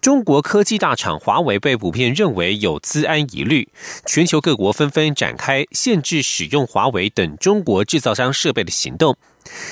[0.00, 3.68] 中国科技大厂华为被普遍认为有资安疑虑，
[4.06, 9.18] 全球各国纷纷展开限制使用华为等中国制造商设备的行动。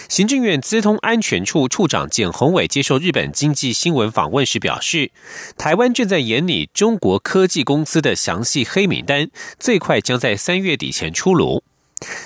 [0.08, 5.10] 行政院资通安全处处长简宏伟接受日本经济新闻访问时表示，
[5.56, 11.62] 台湾正在研拟中国科技公司的详细黑名单，最快将在三月底前出炉。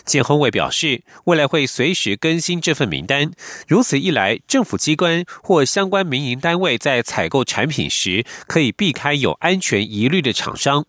[0.04, 3.30] 简宏伟表示，未来会随时更新这份名单。
[3.66, 10.86] 如此一来，政府机关或相关民营单位在采购产品时，可以避开有安全疑虑的厂商。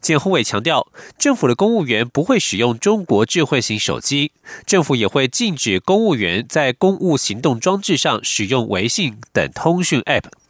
[0.00, 4.32] 简宏伟强调，政府的公务员不会使用中国智慧型手机，
[4.66, 10.41] 政府也会禁止公务员在公务行动装置上使用微信等通讯 App。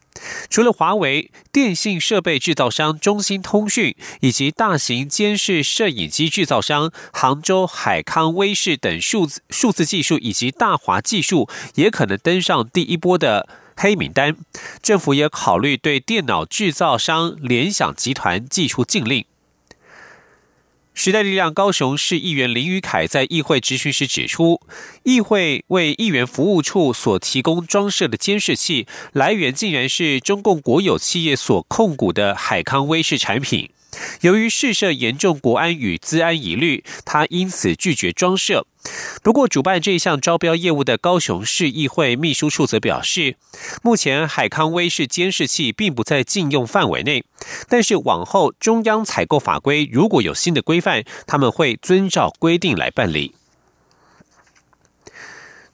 [0.48, 14.36] 除了华为、电信设备制造商中兴通讯以及大型监视摄影机制造商杭州海康威视等数字数字技术以及大华技术也可能登上第一波的黑名单。
[14.82, 19.24] 政府也考虑对电脑制造商联想集团寄出禁令。
[20.94, 24.60] 时代力量高雄市议员林宇凯在议会质询时指出，
[25.04, 33.70] 议会为议员服务处所提供装设的监视器来源，竟然是中共国有企业所控股的海康威视产品。
[34.22, 38.66] 由于试射严重国安与资安疑虑，他因此拒绝装设。
[39.22, 43.36] 不过，主办这项招标业务的高雄市议会秘书处则表示，
[43.82, 47.24] 目前海康威视监视器并不在禁用范围内，
[47.68, 53.34] 但是往后中央采购法规如果有新的规范，他们会遵照规定来办理。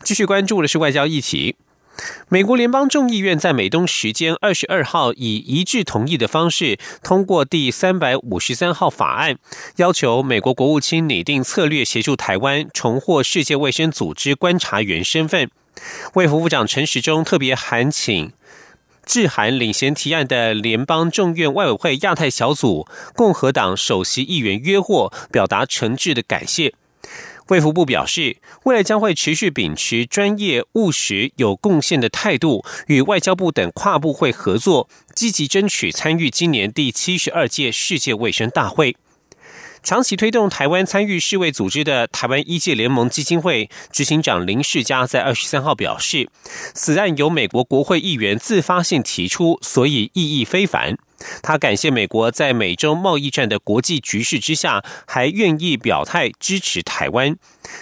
[0.02, 1.56] 继续关注的是外交议题。
[2.28, 9.38] 美国联邦众议院在美东时间二十二号以一致同意的方式通过第三百五十三号法案，
[9.76, 15.50] 要求美国国务卿拟定策略，协助台湾重获世界卫生组织观察员身份。
[16.14, 18.32] 卫福部长陈时中特别函请
[19.06, 26.74] 致函领衔提案的联邦众院外委会亚太小组共和党首席议员约霍，表达诚挚的感谢。
[27.48, 38.96] 卫福部表示，未来将会持续秉持专业、务实、有贡献的态度，与外交部等跨部会合作，积极争取参与今年第七十二届世界卫生大会。
[39.82, 46.28] 长期推动台湾参与世卫组织的台湾医界联盟基金会执行长林世嘉在二十三号表示，
[46.74, 50.98] 此案由美国国会议员自发性提出，所以意义非凡。
[51.42, 57.36] 他感谢美国在美洲贸易战的国际局势之下，还愿意表态支持台湾。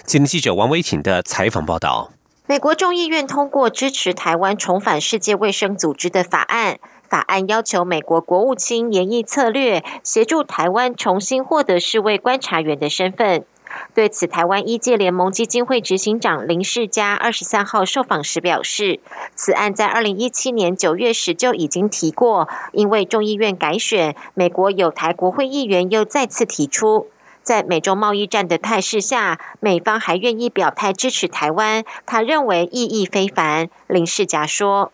[0.04, 2.12] 今天记者王维挺的采访报道：
[2.46, 6.78] 美国众议院通过支持台湾重返世界卫生组织的法案。
[7.08, 13.44] 法案要求美国国务卿研议策略，协助台湾重新获得世卫观察员的身份。
[13.94, 19.00] 对此，台湾医界联盟基金会执行长林世嘉二十三号受访时表示，
[19.34, 27.08] 此案在二零一七年九月时就已经提过，因为众议院改选，美国有台国会议员又再次提出，
[27.42, 33.68] 在美中贸易战的态势下，美方还愿意表态支持台湾，他认为意义非凡。
[33.86, 34.92] 林世嘉说。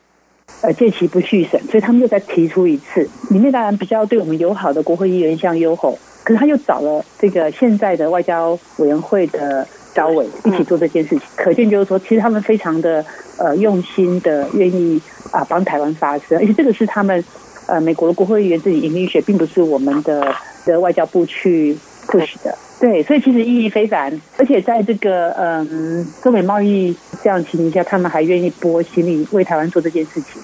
[0.61, 3.09] 呃，届期不续审，所以他们又再提出一次。
[3.31, 13.05] 里面当然比较对我们友好的国会议员像优厚，可是他又找了这个现在的外交委员会的招委一起做这件事情，可见就是说，其实他们非常的
[13.38, 15.00] 呃用心的愿意
[15.31, 17.22] 啊帮台湾发声，而且这个是他们
[17.66, 20.34] 呃美国的国会议员自己引领选，并不是我们的
[20.65, 22.56] 的外交部去 push 的。
[22.81, 30.43] 对，所以其实意义非凡，而且在这个嗯中美贸易这样情形下，他们还愿意拨心力为台湾做这件事情。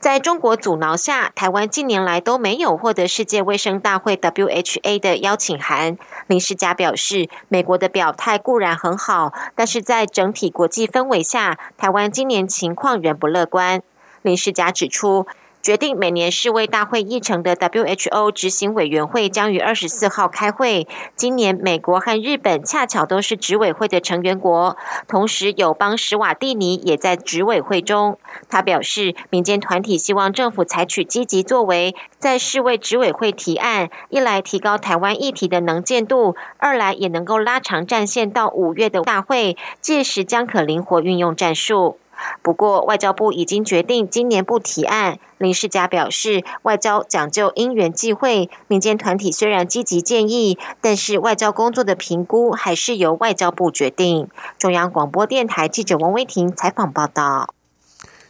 [0.00, 5.98] 在中国阻挠下，台湾近年来都没有获得世界卫生大会 （WHA） 的邀请函。
[6.26, 13.82] 林世嘉表示，美国的表态固然很好，但是在整体国际氛围下，台湾今年情况仍不乐观。
[14.22, 15.26] 林世嘉指出。
[15.62, 20.88] 决定每年世卫大会议程的 WHO 执行委员会将于二十四号开会。
[21.14, 28.18] 今年美国和日本恰巧都是执委会的成员国，同时友邦史瓦蒂尼也在执委会中。
[28.48, 41.98] 他表示，民间团体希望政府采取积极作为，在世卫执委会提案，一来提高台湾议题的能见度，二来也能够拉长战线到五月的大会，届时将可灵活运用战术。
[42.42, 45.18] 不过，外交部已经决定今年不提案。
[45.38, 54.28] 林世嘉表示，外交讲究因缘际会，民间团体虽然积极建议，但是外交工作的评估还是由外交部决定。
[54.58, 57.54] 中央广播电台记者王威婷采访报道。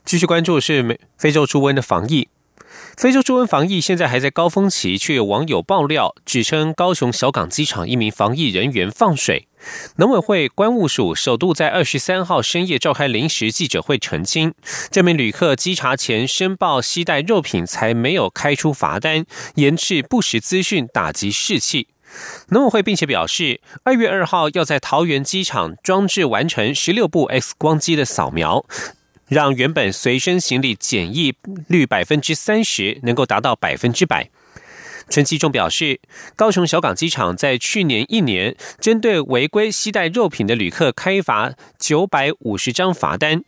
[0.05, 2.29] 继续关注是美非洲猪瘟的防疫。
[3.01, 9.49] 非洲猪瘟防疫现在还在高峰期，却有网友爆料指称高雄小港机场一名防疫人员放水。
[9.97, 14.53] 农委会关务署首度在二十三号深夜召开临时记者会澄清，
[14.91, 19.25] 这名旅客稽查前申报携带肉品，才没有开出罚单，
[19.55, 21.89] 延迟不实资讯，打击士气。
[22.51, 28.67] 农委会并且表示，二月二号要在桃园机场装置完成十六部 X 光机的扫描。
[29.31, 31.33] 让原本随身行李检疫
[31.69, 34.29] 率百分之三十能够达到百分之百。
[35.11, 36.01] 陈其仲表示，
[36.37, 43.43] 高雄小港机场在去年一年针对违规携带肉品的旅客开罚九百五十张罚单，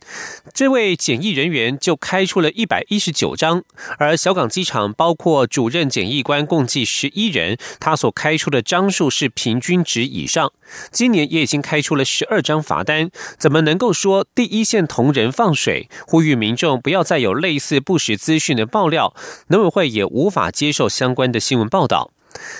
[0.53, 3.63] 这位检疫人员就开出了一百一十九张，
[3.97, 10.51] 而小港机场包括主任检疫官共计十一人，他所开出的张数是平均值以上。
[10.91, 15.87] 今年也已经开出了十二张罚单，怎么能够说第一线同仁放水？
[16.07, 19.15] 呼吁民众不要再有类似不实资讯的爆料，
[19.47, 22.09] 农委会也无法接受相关的新新闻报道。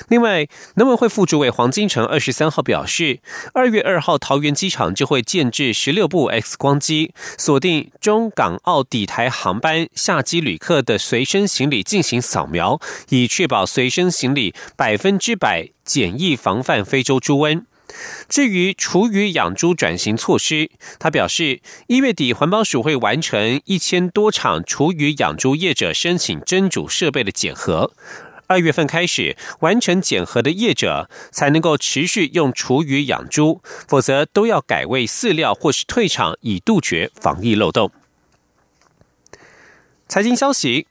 [0.10, 3.22] 另外，农委会副主委黄金城二十三号表示，
[3.56, 12.80] 二月二号桃园机场就会建置十六部 X 光机，锁定中港澳抵台航班下机旅客的随身行李进行扫描，
[13.10, 17.64] 以确保随身行李百分之百检疫，防范非洲猪瘟。
[18.30, 20.70] 至于厨余养猪转型措施，
[21.00, 27.92] 他表示，一月底环保署会完成一千多场厨余养猪业者申请蒸煮设备的检核。
[28.48, 37.92] 二月份开始完成检核的业者，才能够持续用厨余养猪，否则都要改喂饲料或是退场，以杜绝防疫漏洞。
[40.08, 40.88] 财经消息：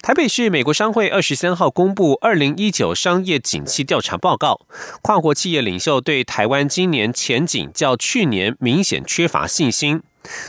[0.00, 4.60] 台北市美国商会二十三号公布二零一九商业景气调查报告，
[5.02, 10.02] 跨国企业领袖对台湾今年前景较去年明显缺乏信心。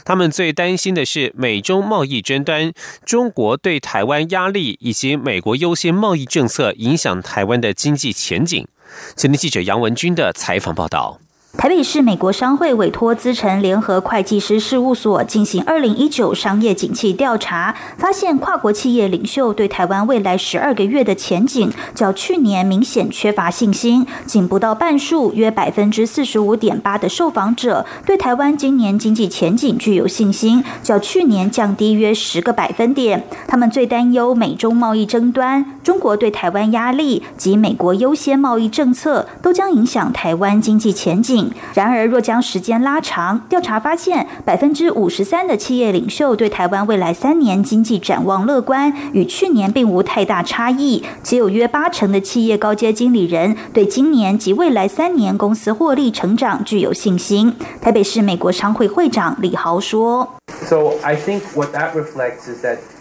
[0.04, 2.74] 他们最担心的是美中贸易争端、
[3.06, 8.68] 中国对台湾压力以及美国优先贸易政策影响台湾的经济前景。
[9.16, 11.20] 前天记者杨文军的采访报道。
[11.58, 33.28] 台北市美国商会委托资诚联合会计师事务所进行二零一九商业景气调查，发现跨国企业领袖对台湾未来十二个月的前景较去年明显缺乏信心，仅不到半数，约百分之四十五点八的受访者对台湾今年经济前景具有信心，较去年降低约十个百分点。
[33.48, 41.41] 他们最担忧美中贸易争端、中国对台湾压力及美国优先贸易政策都将影响台湾经济前景。
[41.74, 51.04] 然而，若将时间拉长，调查发现，百分之五十三的企业领袖对台湾未来三年经济展望乐观，与去年并无太大差异。
[51.24, 57.54] 且有约八成的企业高阶经理人对今年及未来三年公司获利成长具有信心。
[57.82, 60.28] 台北市美国商会会长李豪说。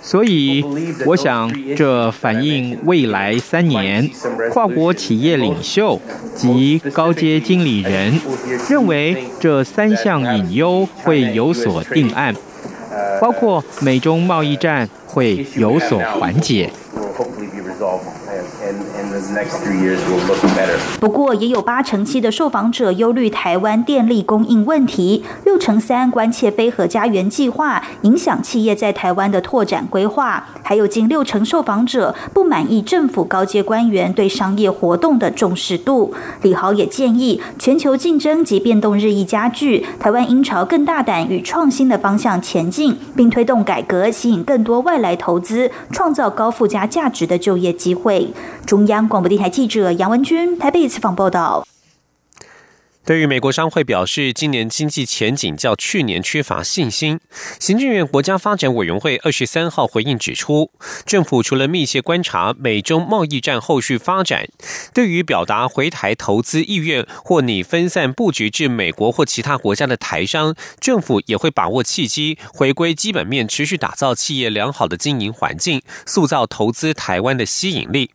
[0.03, 0.65] 所以，
[1.07, 4.09] 我想这反映未来三年
[4.51, 6.01] 跨国企业领袖
[6.35, 8.19] 及高阶经理人
[8.69, 12.35] 认为这三项隐忧会有所定案，
[13.21, 16.71] 包括美中贸易战会有所缓解。
[21.01, 36.13] 不过，也有八成七的受访者忧虑台湾电力供应问题，六成三关切非核家园计划影响企业在台湾的拓展规划，还有近六成受访者不满意政府高阶官员对商业活动的重视度。
[36.43, 48.29] 李豪也建议，全球竞争及变动日益加剧，台湾应朝更大胆与创新的方向前进，并推动改革，吸引更多外来投资，创造高附加价值的就业机会。
[48.67, 51.67] 中央广播电台记者杨文军台北采访报道。
[53.11, 57.19] 对于美国商会表示，今年经济前景较去年缺乏信心。
[57.59, 60.71] 行政院国家发展委员会二十三号回应指出，
[61.05, 64.47] 政府除了密切观察美中贸易战后续发展，
[64.95, 78.13] 对于表达回台投资意愿或拟分散布局至美国或其他国家的台商，政府也会把握契机，回归基本面，持续打造企业良好的经营环境，塑造投资台湾的吸引力。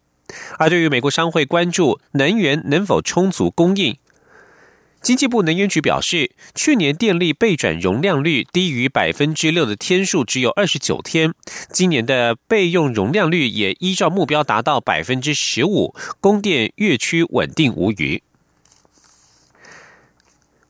[0.58, 3.98] 而对于美国商会关注能源能否充足供应，
[5.06, 11.32] 经济部能源局表示，去年电力备转容量率低于百分之六的天数只有二十九天，
[11.72, 18.24] 今年的备用容量率也依照目标达到百分之十五，供电越趋稳定无虞。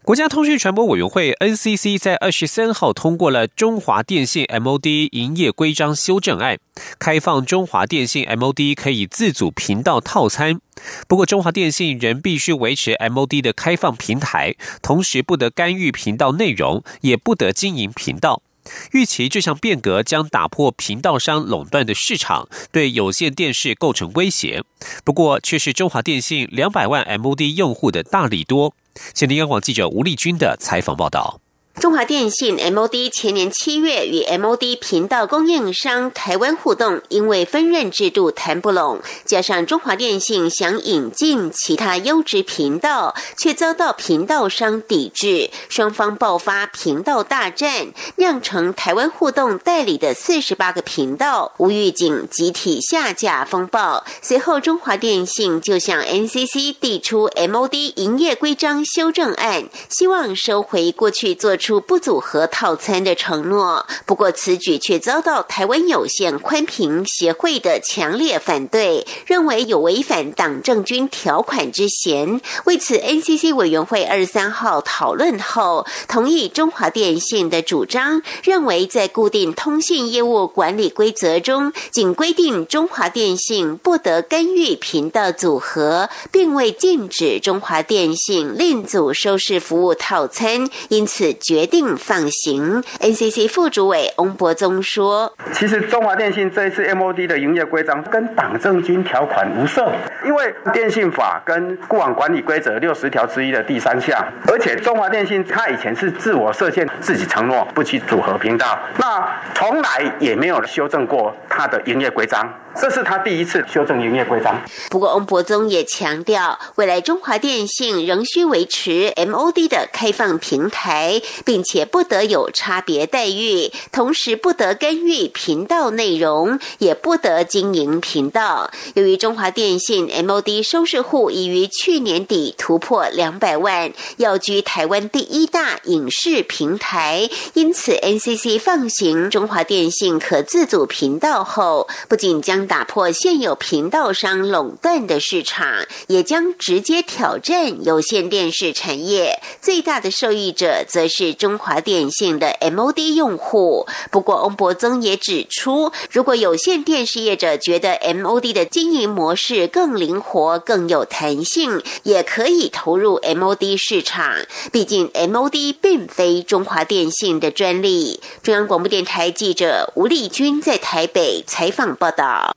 [0.05, 6.59] 国家通讯传播委员会 NCC 在二十三号通过了中华电信 MOD 营业规章修正案，
[7.00, 10.62] 开放中华电信 MOD 可以自主频道套餐。
[11.07, 18.43] 不过，中华电信仍必须维持 MOD 的开放平台，同时不得干预频道内容，也不得经营频道。
[18.91, 24.63] 预期这项变革将打破频道商垄断的市场，对有线电视构成威胁。
[25.03, 28.75] 不过，却是中华电信两百万 MOD 用户的大力多。
[29.13, 31.44] 现听央广记者吴丽君的采访报道。
[31.79, 54.05] 中华电信 MOD 前年七月与 MOD 频道供应商台湾互动，因为分润制度谈不拢，加上中华电信想引进其他优质频道，却遭到频道商抵制，双方爆发频道大战，酿成台湾互动代理的四十八个频道无预警集体下架风暴。
[54.22, 61.75] 随后，中华电信就向 NCC 递出 MOD 营业规章修正案，希望收回过去做出。
[61.88, 72.41] 不组合套餐的承诺，不过此举却遭到台湾有线宽频协会的强烈反对，认为有违反党政军条款之嫌。
[72.65, 91.54] 为此，NCC 委员会二十三号讨论后，同意中华电信的主张，认为在固定通信业务管理规则中，仅规定中华电信不得干预频道组合，并未禁止中华电信另组收视服务套餐，因此决。
[91.55, 92.83] 决定放行。
[93.00, 99.89] NCC 副主委翁博宗说：“其实中华电信这一次 MOD 的营业规章跟党政军条款无涉，
[100.25, 114.62] 因为电信法跟固网管理规则六十条之一的第三项，而且中华电信它以前是自我设限，自己承诺不去组合频道，那从来也没有修正过它的营业规章。”这是他第一次修正营业规章。
[114.89, 128.70] 不过，翁博宗也强调，未来中华电信仍需维持 MOD 的开放平台，并且不得有差别待遇，同时不得干预频道内容，也不得经营频道。
[128.96, 149.39] 由于中华电信 MOD 收视户已于去年底突破两百万，要居台湾第一大影视平台，因此 NCC 放行中华电信可自主频道后，不仅将打破现有频道商垄断的市场，也将直接挑战有线电视产业。
[149.62, 153.88] 最大的受益者则是中华电信的 MOD 用户。
[154.12, 164.36] 不过，翁博增也指出，如果有线电视业者觉得 MOD 的经营模式更灵活、更有弹性，也可以投入 MOD 市场。
[164.72, 168.22] 毕竟，MOD 并非中华电信的专利。
[168.41, 172.54] 中央广播电台记者吴丽君在台北采访报道。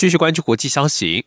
[0.00, 1.26] 继续关注国际消息，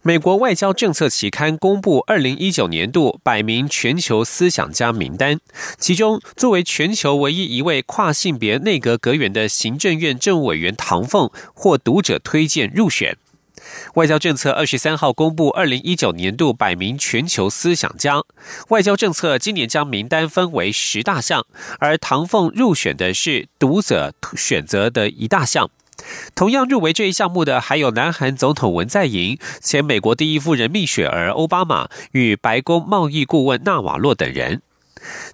[0.00, 5.38] 美国外交政策期刊公布二零一九年度百名全球思想家名单，
[5.76, 13.18] 其中作为全球唯一一位跨性别内阁阁员的行政院政务委员唐凤获读者推荐入选。
[13.96, 18.22] 外交政策二十三号公布二零一九年度百名全球思想家，
[18.68, 21.44] 外交政策今年将名单分为十大项，
[21.80, 25.68] 而唐凤入选的是读者选择的一大项。
[26.34, 34.62] 同样入围这一项目的还有南韩总统文在寅、前美国第一夫人蜜雪儿奥巴马与白宫贸易顾问纳瓦洛等人。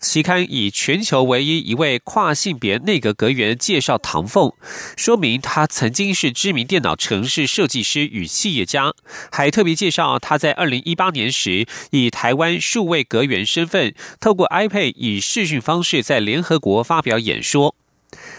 [0.01, 4.53] 期刊以全球唯一一位跨性别内阁阁员介绍唐凤，
[4.97, 8.93] 说明他曾经是知名电脑城市设计师与企业家，
[9.31, 17.75] 还特别介绍他在二零一八年时以台湾数位阁员身份，透过 iPad 以视讯方式在联合国发表演说。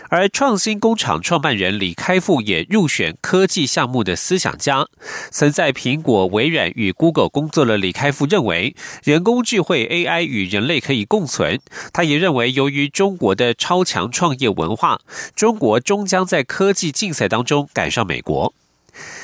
[0.10, 4.88] 而创新工厂创办人李开复也入选科技项目的思想家。
[5.32, 11.60] 曾在苹果、微软与 Google 工作的李开复认为，人工智慧 AI 与人类可以共存。
[11.92, 15.00] 他也认为，由于中国的超强创业文化，
[15.36, 18.54] 中国终将在科技竞赛当中赶上美国。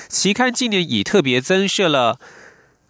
[0.08, 2.20] 期刊今年已特别增设了。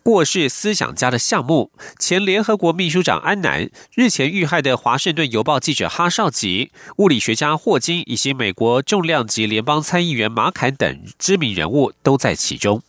[0.03, 12.81] 过世思想家的项目，前联合国秘书长安南、日前遇害的华盛顿邮报记者哈绍吉、物理学家霍金以及美国重量级联邦参议员马坎等知名人物都在其中。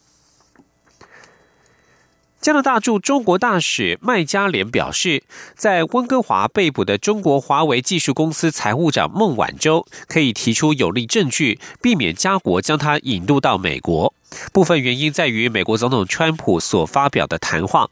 [2.40, 5.22] 加拿大驻中国大使麦加连表示，
[5.54, 14.14] 在温哥华被捕的中国华为技术公司财务长孟晚舟可以提出有力证据，避免家国将他引渡到美国。
[14.54, 17.90] 部分原因在于美国总统川普所发表的谈话。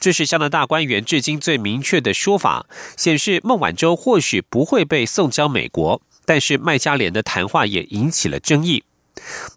[0.00, 2.64] 这是加拿大官员至今最明确的说法，
[2.96, 6.00] 显示孟晚舟或许不会被送交美国。
[6.24, 8.84] 但是麦加连的谈话也引起了争议。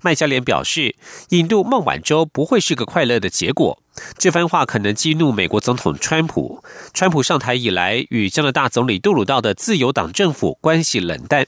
[0.01, 0.95] 麦加连表示，
[1.29, 3.81] 引渡孟晚舟不会是个快乐的结果。
[4.17, 6.63] 这番话可能激怒美国总统川普。
[6.93, 11.47] 川普上台以来，与加拿大总理杜鲁道的自由党政府关系冷淡。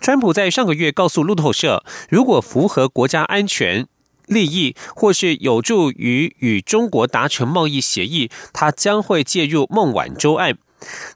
[0.00, 3.86] 川普在上个月告诉路透社，如果符合国家安全
[4.26, 10.58] 利益，或是有助于与中国达成贸易协议，他将会介入孟晚舟案。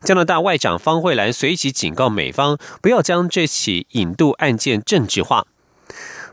[0.02, 5.47] 加拿大外长方慧兰随即警告美方，不要将这起引渡案件政治化。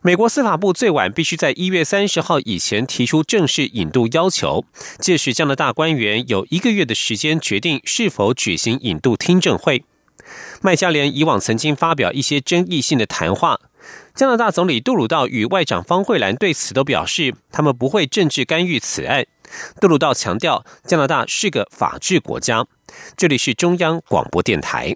[0.06, 4.64] 美国司法部最晚必须在一月三十号以前提出正式引渡要求，
[5.00, 9.84] 届时加拿大官员有一个月的时间决定是否举行引渡听证会。
[10.62, 13.60] 麦加连以往曾经发表一些争议性的谈话，
[14.14, 19.26] 加拿大总理杜鲁道与外长方慧兰对此都表示，他们不会政治干预此案。
[19.82, 22.68] 杜鲁道强调，加拿大是个法治国家。
[23.18, 24.96] 这里是中央广播电台。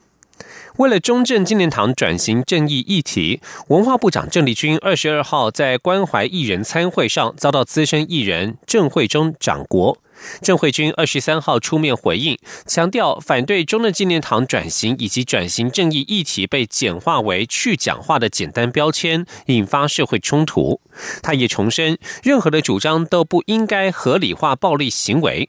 [0.81, 9.99] 为了中正纪念堂转型正义议题，文化部长郑丽君二十二号在关怀艺人参会上遭到资深艺人郑慧中掌国。
[10.41, 12.35] 郑慧君二十三号出面回应，
[12.65, 20.81] 强调反对中正纪念堂转型以及转型正义议题被简化为去讲话的简单标签，引发社会冲突。
[21.21, 25.47] 他也重申，任何的主张都不应该合理化暴力行为。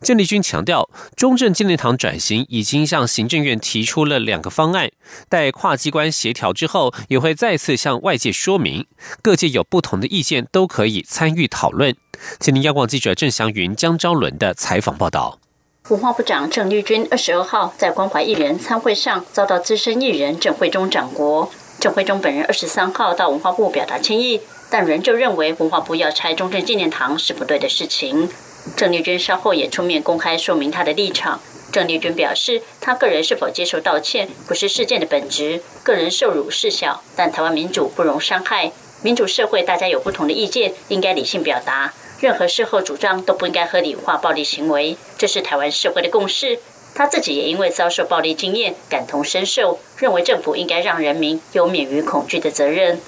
[0.00, 4.90] 郑丽君强调，中正纪念堂转型已经向行政院提出了两个方案，
[5.28, 8.86] 待跨机关协调之后，也会再次向外界说明。
[9.20, 11.96] 各界有不同的意见，都可以参与讨论。
[12.38, 15.38] 请听央广记者郑祥云、江昭伦的采访报道。
[15.90, 21.50] 文化部长郑丽君二十二号在关怀艺人参会上遭到资深艺人郑慧中掌国。
[21.78, 24.40] 郑慧中本人二十三号到文化部表达歉意，
[24.70, 28.30] 但仍旧认为文化部要拆中正纪念堂是不对的事情。
[28.76, 31.40] 郑丽君稍后也出面公开说明她的立场。
[31.70, 38.72] 郑丽君表示，她个人是否接受道歉不是事件的本质，个人受辱事小，但台湾民主不容伤害。
[39.02, 41.92] 民主社会大家有不同的意见，应该理性表达。
[42.20, 46.58] 任何事后主张都不应该合理化暴力行为，这是台湾社会的共识。
[46.94, 53.00] 他自己也因为遭受暴力经验，感同身受，认为政府应该让人民有免于恐惧的责任。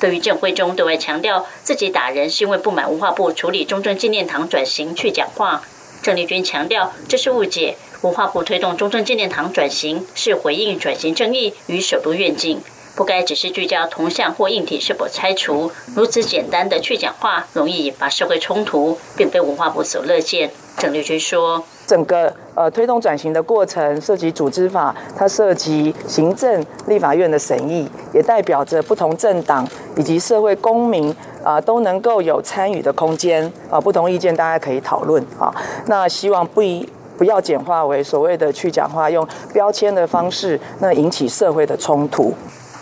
[0.00, 5.62] 对于郑慧中对外强调自己打人是因为不满文化部处理中正纪念堂转型去讲话，
[6.02, 7.76] 郑丽君强调这是误解。
[8.02, 12.60] 文化部推动中正纪念堂转型是回应转型正义与首都愿景，
[12.94, 20.50] 不该只是聚焦铜像或硬体是否拆除，如此简单的去讲话，容易引发社会冲突，并非文化部所乐见。
[20.76, 21.64] 郑丽君说。
[21.86, 29.66] 整个呃推动转型的过程涉及组织法，它涉及行政、立法院的审议，也代表着不同政党
[29.96, 35.54] 以及社会公民啊都能够有参与的空间啊，不同意见大家可以讨论啊。
[35.86, 42.34] 那希望不一不要简化为所谓的去讲话，用标签的方式，那引起社会的冲突。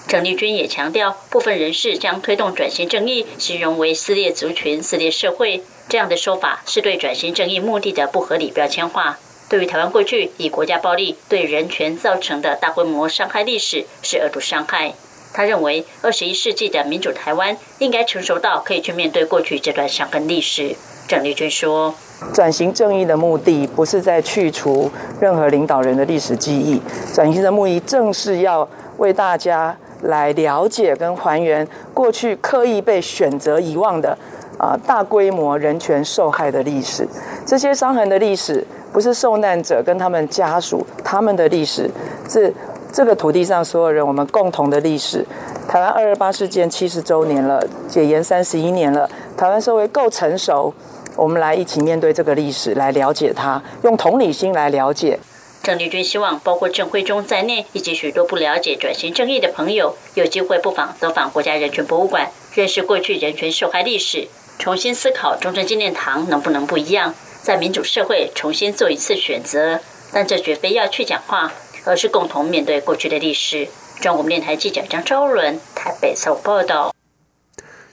[0.09, 5.63] 郑丽君也强调，部分人士将推动转型正义形容为撕裂族群、撕裂社会。
[5.89, 9.19] 这样的说法是对转型正义目的的不合理标签化。
[9.49, 14.95] 对于台湾过去以国家暴力对人权造成的大规模伤害历史，是恶毒伤害。
[15.35, 20.75] 他认为，二十一世纪的民主台湾应该成熟到可以去面对过去这段伤痕历史。
[21.09, 21.95] 郑丽君说
[22.33, 24.91] ：“转型正义的目的不是在去除
[25.21, 26.81] 任何领导人的历史记忆，
[27.15, 28.67] 转型的目的正是要
[28.99, 34.17] 为大家来了解跟还原过去刻意被选择遗忘的。”
[34.59, 37.07] 啊，大规模人权受害的历史，
[37.45, 41.91] 这些伤痕的历史，不是受难者跟他们家属他们的历史，
[42.29, 42.53] 是
[42.93, 45.27] 这个土地上所有人我们共同的历史。
[45.69, 50.73] 台湾二二八事件七十周年了，解严三十一年了，台湾社会够成熟，
[51.17, 55.19] 我们来一起面对这个历史，来了解它，用同理心来了解。
[55.63, 64.27] 郑丽君希望，包括郑慧中在内，以及许多不了解转型正义的朋友，有机会不妨走访国家人权博物馆，认识过去人权受害历史。
[64.59, 69.81] 重新思考中正纪念堂能不能不一样，在民主社会重新做一次选择，
[70.13, 71.53] 但这绝非要去讲话，
[71.85, 73.69] 而是共同面对过去的历史。
[74.01, 76.95] 中国电台记者张昭伦台北采报道。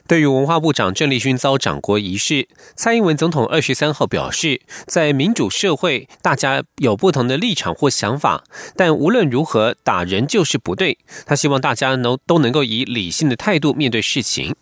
[0.06, 8.42] 对于文化部长郑丽君遭掌国仪式，蔡英文总统二十三号表示，在民主社会，大家有不同的立场或想法，
[8.74, 10.98] 但无论如何，打人就是不对。
[11.26, 14.56] 他希望大家能都能够以理性的态度面对事情。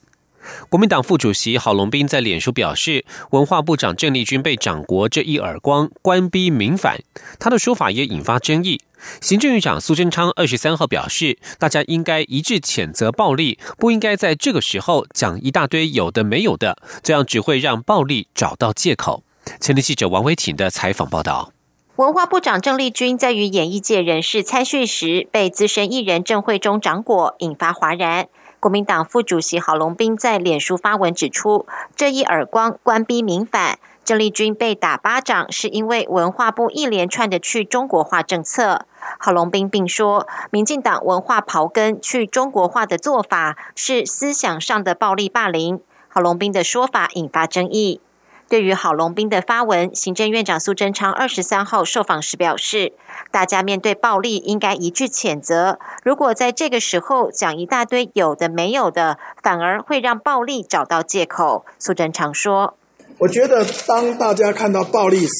[0.68, 6.98] 国民党副主席郝龙斌在脸书表示，文化部长郑丽君被掌国这一耳光，官逼民反。
[7.38, 8.80] 他的说法也引发争议。
[9.20, 19.22] 行政院长苏贞昌二十三号表示，大家应该一致谴责暴力，不应该在这个时候讲一大堆有的没有的，这样只会让暴力找到借口。
[19.60, 21.52] 前天记者王维挺的采访报道。
[21.96, 28.28] 文化部长郑丽君在与演艺界人士参叙时，被资深艺人郑慧中掌果，引发哗然。
[28.60, 38.84] 国民党副主席郝龙斌在脸书发文指出，这一耳光官逼民反，郑丽君被打巴掌是因为文化部一连串的去中国化政策。
[39.20, 45.80] 郝龙斌并说，民进党文化刨根去中国化的做法是思想上的暴力霸凌。
[46.08, 48.00] 郝龙斌的说法引发争议。
[48.48, 52.94] 对于郝龙斌的发文，行政院长苏贞昌二十三号受访时表示，
[53.30, 55.78] 大家面对暴力应该一致谴责。
[56.02, 61.66] 如果在这个时候讲一大堆有的没有的，反而会让暴力找到借口。
[61.78, 62.74] 苏贞昌说
[63.20, 65.34] ：“我觉得当大家看到暴力时，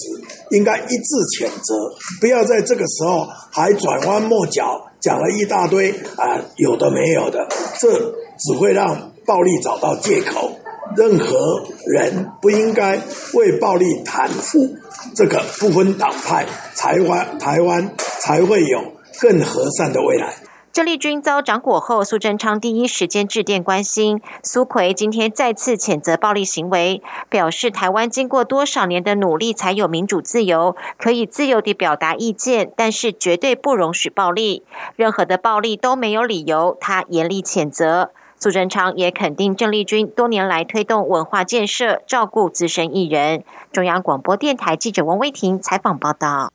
[0.51, 1.75] 应该一致谴责，
[2.21, 7.91] 不要在这个时候还转弯抹角，讲了一大堆啊有的没有的，这
[8.39, 10.53] 只会让暴力找到借口。”
[10.99, 12.99] 任何人不应该
[13.35, 14.77] 为暴力袒护，
[15.15, 16.45] 这个不分党派，
[16.77, 18.81] 台湾台湾才会有
[19.21, 20.35] 更和善的未来。
[20.73, 24.21] 郑丽君遭掌果后，苏贞昌第一时间致电关心。
[24.43, 34.65] 苏奎今天再次谴责暴力行为，表示台湾经过多少年的努力才有民主自由，可以自由地表达意见，但是绝对不容许暴力，
[34.97, 36.77] 任何的暴力都没有理由。
[36.81, 38.11] 他严厉谴责。
[38.41, 43.43] 苏贞昌也肯定郑丽君多年来推动文化建设、照顾资深艺人。
[43.73, 46.53] 中央广播电台记者王威婷采访报道。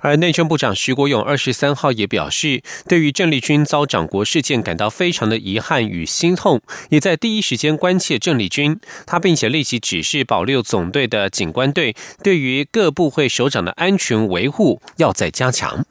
[0.00, 8.78] 而内政部长徐国勇二十三号也表示，对于郑丽君遭掌国事件感到非常的遗憾与心痛，也在第一时间关切郑丽君。
[9.06, 15.84] 他并且立即指示保六总队的警官队，对于各部会首长的安全维护要再加强。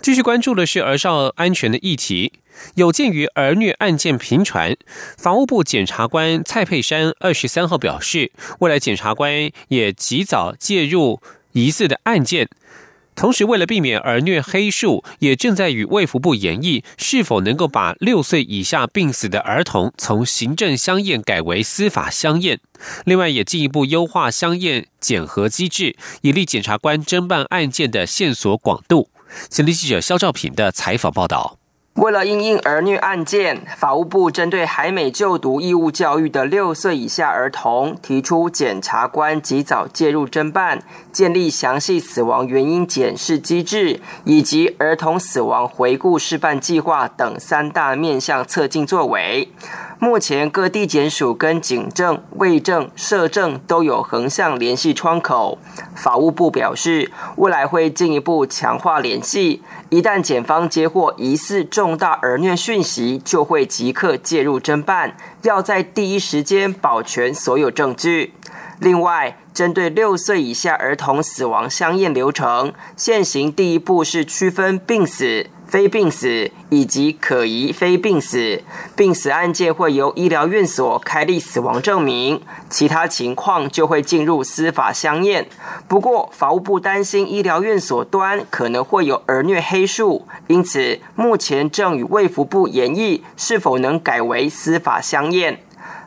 [0.00, 2.34] 继续关注的是儿少安全的议题。
[2.74, 4.76] 有鉴于儿虐案件频传，
[5.16, 11.20] 法务部检察官蔡佩珊二十三号表示，未来检察官也及早介入
[11.52, 12.48] 疑似的案件。
[13.16, 22.58] 同时，为了避免儿虐黑数，也正在与卫福部研议，是否能够把六岁以下病死的儿童从行政相验改为司法相验。
[23.04, 29.08] 另外，也进一步优化相验检核机制，以利检察官侦办案件的线索广度。
[29.48, 31.58] 前立记者肖兆平的采访报道。
[31.94, 49.52] 为了应应儿虐案件，法务部针对海美就读义务教育的六岁以下儿童，提出检察官及早介入侦办、建立详细死亡原因检视机制，以及儿童死亡回顾示范计划等三大面向测进作为。
[50.00, 55.58] 目前各地检署跟警政、卫政、社政都有横向联系窗口。
[55.94, 68.32] 法务部表示，未来会进一步强化联系，一旦检方接获疑似重大儿虐讯息，就会即刻介入侦办，要在第一时间保全所有证据。
[68.80, 75.46] 另外，针对六岁以下儿童死亡相验流程，现行第一步是区分病死。
[75.74, 78.62] 非病死以及可疑非病死，
[78.94, 85.48] 病死案件会由医疗院所开立死亡证明，其他情况就会进入司法相验。
[85.88, 95.58] 不过，法务部担心医疗院所端可能会有儿虐黑数，因此目前正与卫福部研议是否能改为司法相验。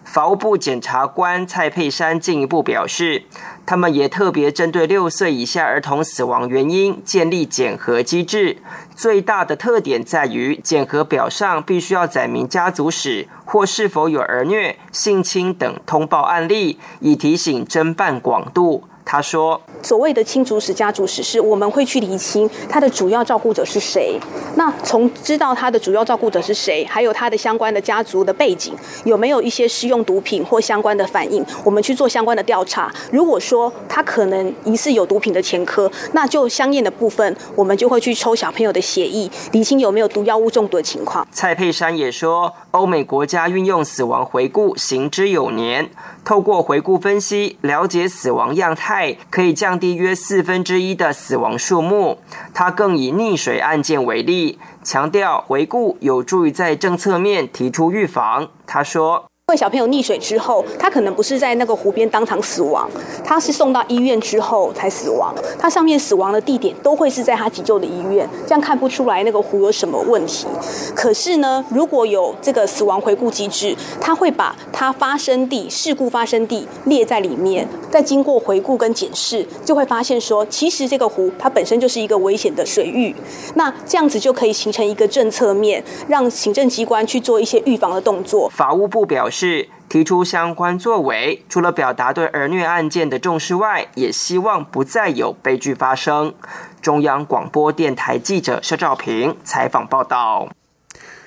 [0.10, 3.24] 法务部检察官蔡佩珊进一步表示，
[3.66, 8.58] 他们也特别针对六岁以下儿童死亡原因建立检核机制。
[8.96, 18.86] 最大的特点在于，检核表上必须要载明家族史或是否有儿虐、性侵等通报案例，以提醒侦办广度。
[19.10, 24.20] 他说：“所谓的亲族史、家族史，是我们会去厘清他的主要照顾者是谁。
[24.56, 28.74] 那从知道他的主要照顾者是谁，还有他的相关的家族的背景，
[29.06, 32.94] 有没有一些使用毒品或相关的反应，我们去做相关的调查。
[33.10, 45.90] 如果说他可能疑似有毒品的前科，那就相应的部分，我们就会去抽小朋友的血液，厘清有没有毒药物中毒的情况。”蔡佩珊也说，欧美国家运用死亡回顾行之有年，
[46.24, 49.18] 透过回顾分析，了解死亡样态。
[49.32, 52.20] 可以降低约四分之一的死亡数目。
[52.54, 58.50] 他更以溺水案件为例，强调回顾有助于在政策面提出预防。
[58.68, 62.86] 他说：“因为小朋友溺水之后，他可能不是在那个湖边当场死亡，
[63.24, 65.34] 他是送到医院之后才死亡。
[65.58, 70.48] 他上面死亡的地点都会是在他急救的医院，这样看不出来那个湖有什么问题。
[70.94, 83.16] 可是呢，如果有这个死亡回顾机制，他会把它发生地、事故发生地列在里面，再经过回顾跟检视，就会发现说，其实这个湖它本身就是一个危险的水域。
[83.56, 88.52] 那这样子就可以形成一个政策面，让行政机关去做一些预防的动作。
[88.54, 89.37] 法务部表示。
[89.40, 96.34] 是提出相关作为，除了表达对儿虐案件的重视外，也希望不再有悲剧发生。
[96.82, 100.50] 中央广播电台记者肖兆平采访报道。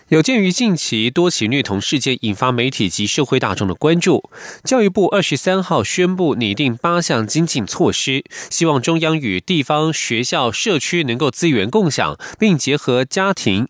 [0.08, 4.28] 有鉴于近期多起虐童事件引发媒体及社会大众的关注，
[4.64, 13.68] 教育部二十三号宣布拟定八项精进措施，希望中央与地方学校、社区能够资源共享，并结合家庭。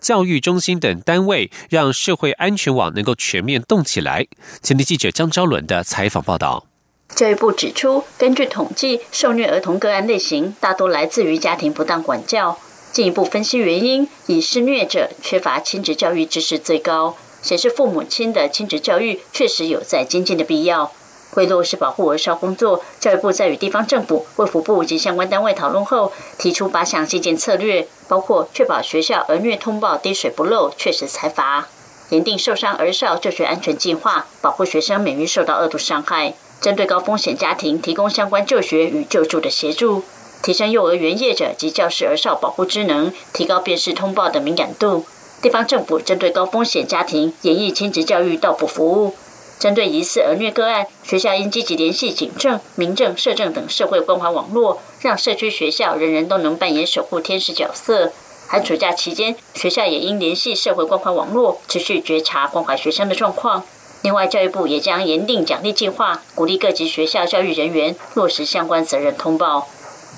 [0.00, 4.26] 教育中心等单位，让社会安全网能够全面动起来。
[4.62, 6.66] 前天记者江昭伦的采访报道。
[7.14, 12.58] 教育部指出，根据统计，受虐儿童个案类型大多来自于家庭不当管教。
[12.92, 20.92] 进一步分析原因，以施虐者缺乏亲子教育知识最高，显示父母亲的亲子教育确实有在精进的必要。
[21.34, 31.68] 为落实保护儿少工作，教育部在与地方政府、卫福部及相关单位讨论后，提出八项基建策略，包括确保学校儿虐通报滴水不漏，确实裁罚；
[32.08, 40.02] 严定受伤儿少就学安全计划，保护学生免于受到恶毒伤害；针对高风险家庭提供相关就学与救助的协助；
[40.42, 45.04] 提升幼儿园业者及教师儿少保护职能，提高辨识通报的敏感度；
[45.40, 49.14] 地方政府针对高风险家庭演绎亲子教育到补服务。
[49.60, 58.10] 针对疑似儿虐个案，学校应积极联系警政、民政、社政等社会关怀网络，让社区学校人人都能扮演守护天使角色。
[58.48, 63.62] 寒暑假期间，学校也应联系社会关怀网络，持续觉察关怀学生的状况。
[64.00, 69.68] 另外，教育部也将严定奖励计划，鼓励各级学校教育人员落实相关责任通报。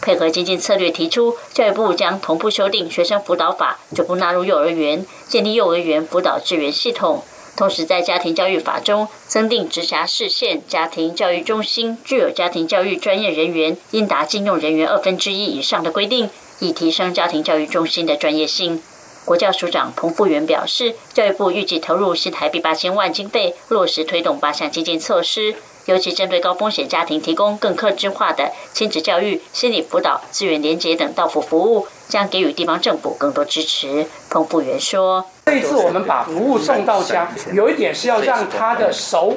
[0.01, 7.25] 配合经济策略提出，教育部将同步修订学生辅导法，逐步纳入幼儿园，建立幼儿园辅导支援系统。
[7.63, 18.83] 同时，在家庭教育法中增订直辖市县家庭教育中心具有家庭教育专业人员应达禁用人员二分之一以上的规定，以提升家庭教育中心的专业性。
[19.25, 25.55] 国教署长彭富源表示，教育部预计投入新台币八千万经费，落实推动八项基建措施。
[25.87, 34.07] 尤其针对高风险家庭，提供更克制化的亲子教育、心理辅导、资源连接等到府服务，将给予地方政府更多支持。
[34.31, 39.35] 彭富元说：“这一次我们把服务送到家，有一点是要让他的手、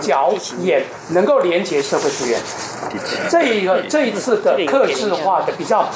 [0.00, 0.32] 脚、
[0.62, 2.40] 眼能够连接社会资源。
[3.28, 5.88] 这一个这一次的克制化的比较，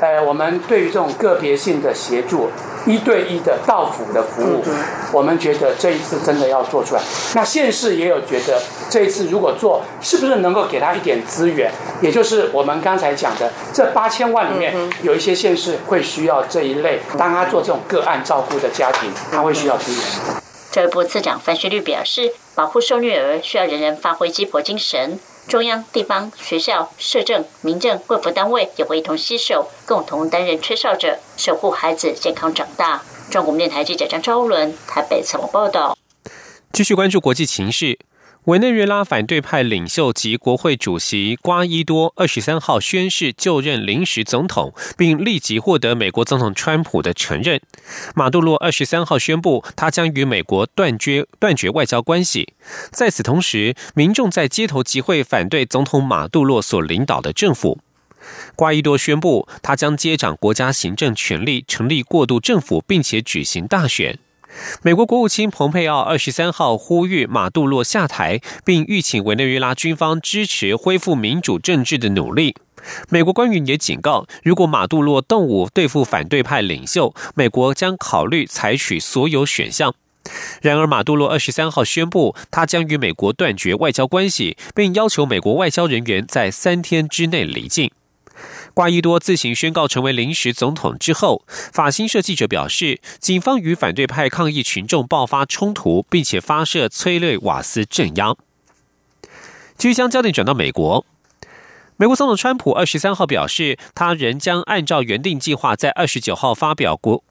[0.00, 2.48] 呃，我们对于这种个别性的协助。”
[2.86, 4.62] 一对一的到府的服务，
[5.10, 7.02] 我们觉得这一次真的要做出来。
[7.34, 11.70] 那县市也有觉得这一次如果做，是不是能够给他一点资源？
[12.00, 20.00] 也就是我们刚才讲的这八千万里面，有一些县市会需要这一类，当他做这种个案照顾的家庭，他会需要资源。
[20.70, 25.18] 教育部次长范旭律表示，保护受虐儿需要人人发挥鸡婆精神。
[25.48, 33.02] 中央、地方、学校、社政、民政、卫福单位也会一同携手，共同担任吹哨者，守护孩子健康长大。
[33.30, 35.96] 中国电台记者张昭伦台北采访报道。
[36.72, 37.98] 继续关注国际情势。
[38.46, 47.60] 委内瑞拉反对派领袖及国会主席瓜伊多二十三号宣誓就任临时总统，并立即获得美国总统川普的承认。
[48.14, 52.54] 马杜罗二十三号宣布，他将与美国断绝断绝外交关系。
[52.92, 57.80] 在此同时，民众在街头集会反对总统马杜罗所领导的政府。
[58.54, 64.16] 瓜伊多宣布，他将接掌国家行政权力，成立过渡政府，并且举行大选。
[64.82, 72.54] 美国国务卿蓬佩奥二十三号呼吁马杜洛下台，并预请委内瑞拉军方支持恢复民主政治的努力。
[73.08, 79.94] 美国官员也警告，如果马杜洛动武对付反对派领袖，美国将考虑采取所有选项。
[80.60, 87.90] 然而，马杜洛二十三号宣布，他将与美国断绝外交关系，并要求美国外交人员在三天之内离境。
[88.76, 98.36] 瓜伊多自行宣告成为临时总统之后，法新社记者表示，警方与反对派抗议群众爆发冲突，并且发射催泪瓦斯镇压。
[99.78, 101.06] 据将焦点转到美国，
[101.96, 107.24] 美国总统川普二十三号表示，他仍将按照原定计划在二十九号发表国。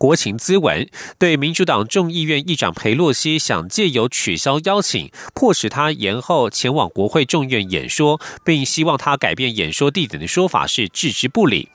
[0.00, 11.68] 国情咨文对民主党众议院议长佩洛西想借由取消邀请，迫使他延后前往国会众院演说，并希望他改变演说地点的说法是置之不理。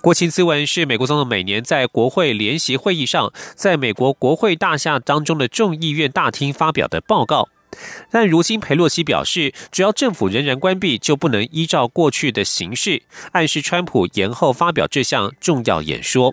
[0.00, 7.48] 国情咨文是美国总统每年在国会联席会议上，在美国国会大厦当中的众议院大厅发表的报告。
[8.12, 16.32] 但如今佩洛西表示，只要政府仍然关闭，就不能依照过去的形式，暗示川普延后发表这项重要演说。